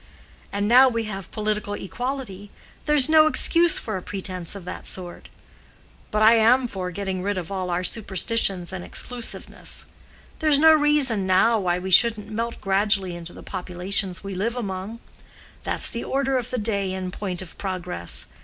And 0.51 0.67
now 0.67 0.89
we 0.89 1.03
have 1.03 1.29
political 1.29 1.75
equality, 1.75 2.49
there's 2.87 3.07
no 3.07 3.27
excuse 3.27 3.77
for 3.77 3.97
a 3.97 4.01
pretense 4.01 4.55
of 4.55 4.65
that 4.65 4.87
sort. 4.87 5.29
But 6.09 6.23
I 6.23 6.37
am 6.37 6.67
for 6.67 6.89
getting 6.89 7.21
rid 7.21 7.37
of 7.37 7.51
all 7.51 7.65
of 7.65 7.69
our 7.69 7.83
superstitions 7.83 8.73
and 8.73 8.83
exclusiveness. 8.83 9.85
There's 10.39 10.57
no 10.57 10.73
reason 10.73 11.27
now 11.27 11.59
why 11.59 11.77
we 11.77 11.91
shouldn't 11.91 12.31
melt 12.31 12.59
gradually 12.61 13.15
into 13.15 13.31
the 13.33 13.43
populations 13.43 14.23
we 14.23 14.33
live 14.33 14.55
among. 14.55 14.97
That's 15.65 15.87
the 15.87 16.03
order 16.03 16.35
of 16.39 16.49
the 16.49 16.57
day 16.57 16.93
in 16.93 17.11
point 17.11 17.43
of 17.43 17.55
progress. 17.59 18.25